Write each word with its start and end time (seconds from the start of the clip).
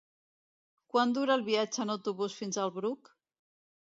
Quant 0.95 1.11
dura 1.17 1.35
el 1.39 1.43
viatge 1.49 1.83
en 1.85 1.91
autobús 1.97 2.39
fins 2.39 2.59
al 2.63 2.73
Bruc? 2.79 3.13